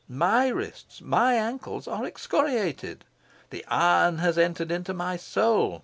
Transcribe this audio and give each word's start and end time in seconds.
MY 0.09 0.47
wrists, 0.47 0.99
MY 1.01 1.35
ankles, 1.35 1.87
are 1.87 2.05
excoriated. 2.05 3.05
The 3.51 3.63
iron 3.67 4.17
has 4.17 4.35
entered 4.35 4.71
into 4.71 4.95
my 4.95 5.15
soul. 5.15 5.79